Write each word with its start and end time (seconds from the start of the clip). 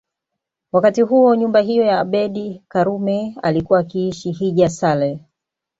Wakati 0.71 1.01
huo 1.01 1.35
nyumba 1.35 1.59
hiyo 1.59 1.83
ya 1.83 1.99
Abeid 1.99 2.61
Karume 2.67 3.35
alikuwa 3.43 3.79
akiishi 3.79 4.31
Hija 4.31 4.69
Saleh 4.69 5.19